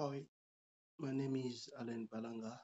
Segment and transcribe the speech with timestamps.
[0.00, 0.22] Hi,
[0.98, 2.58] my name is Alan Balanga.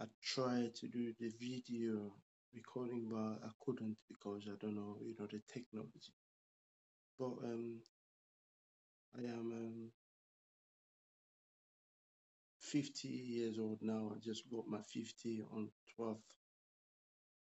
[0.00, 2.12] I tried to do the video
[2.54, 6.14] recording, but I couldn't because I don't know, you know, the technology.
[7.18, 7.80] But um,
[9.16, 9.90] I am um,
[12.60, 14.12] 50 years old now.
[14.14, 16.18] I just got my 50 on 12th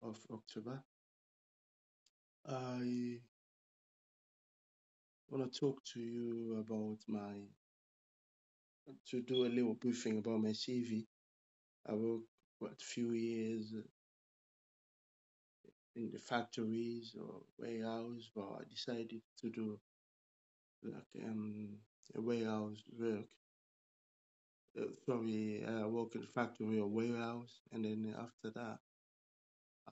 [0.03, 0.83] of October.
[2.45, 3.21] I
[5.29, 7.35] want to talk to you about my,
[9.11, 11.07] to do a little briefing about my CV.
[11.89, 12.29] I worked
[12.61, 13.73] what few years
[15.95, 19.79] in the factories or warehouse, but I decided to do
[20.83, 21.79] like um
[22.15, 23.29] a warehouse work.
[24.77, 28.81] Uh, sorry, I worked in factory or warehouse, and then after that,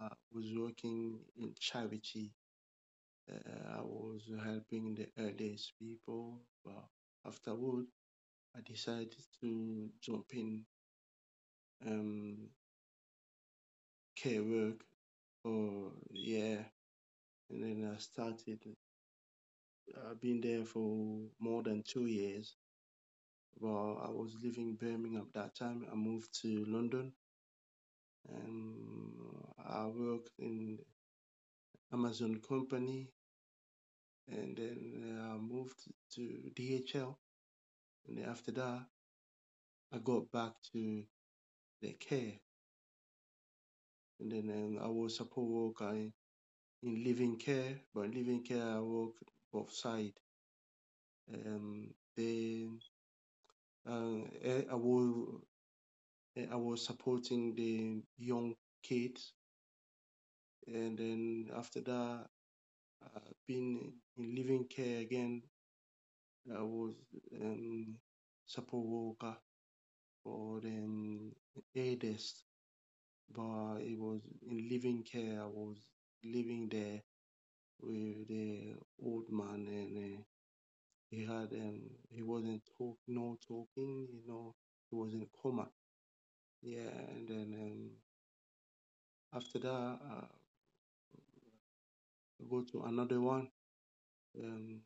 [0.00, 2.32] I was working in charity.
[3.30, 6.88] Uh, I was helping the eldest people, but
[7.24, 7.86] afterward,
[8.56, 10.64] I decided to jump in
[11.86, 12.50] um
[14.16, 14.84] care work.
[15.44, 16.62] Or yeah,
[17.50, 18.60] and then I started.
[20.10, 22.54] I've been there for more than two years.
[23.58, 25.86] Well, I was living in Birmingham at that time.
[25.90, 27.12] I moved to London
[28.28, 29.14] and
[29.66, 30.78] I worked in
[31.92, 33.08] Amazon company
[34.28, 35.80] and then I moved
[36.14, 36.20] to
[36.54, 37.16] DHL.
[38.06, 38.86] And after that,
[39.92, 41.04] I got back to
[41.82, 42.34] the care.
[44.20, 46.12] And then um, I was support worker in,
[46.82, 49.12] in living care, but in living care I work
[49.52, 50.12] both side.
[51.32, 52.80] Um, then
[53.88, 55.40] uh, eh, I was
[56.36, 59.32] eh, I was supporting the young kids,
[60.66, 62.26] and then after that,
[63.14, 65.42] I've been in living care again.
[66.56, 66.94] I was
[67.40, 67.96] um,
[68.46, 69.36] support worker
[70.22, 71.32] for um,
[71.76, 72.44] eldest,
[73.30, 75.42] but it was in living care.
[75.42, 75.78] I was
[76.24, 77.02] living there
[77.80, 80.22] with the old man, and uh,
[81.10, 84.54] he had um, he wasn't talk no talking, you know,
[84.90, 85.68] he was in coma.
[86.62, 87.90] Yeah, and then um,
[89.32, 89.68] after that,
[90.10, 90.26] uh,
[92.40, 93.48] I go to another one.
[94.38, 94.82] Um,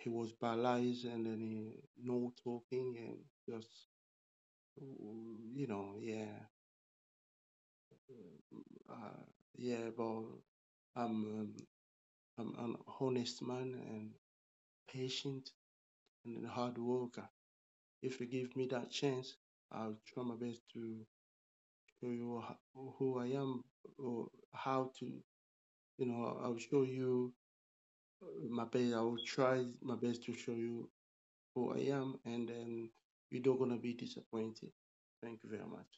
[0.00, 3.18] he was paralyzed, and then he no talking and
[3.48, 3.88] just
[5.54, 6.46] you know, yeah,
[8.88, 9.22] uh,
[9.56, 10.22] yeah, but
[10.96, 11.54] I'm um,
[12.38, 14.10] I'm an honest man and
[14.92, 15.50] patient
[16.24, 17.28] and a hard worker.
[18.02, 19.36] If you give me that chance,
[19.72, 21.06] I'll try my best to
[22.00, 22.42] show you
[22.98, 23.62] who I am
[23.98, 25.06] or how to,
[25.98, 27.32] you know, I'll show you
[28.50, 28.94] my best.
[28.94, 30.90] I will try my best to show you
[31.54, 32.90] who I am, and then
[33.30, 34.72] you're not gonna be disappointed.
[35.22, 35.88] Thank you very much.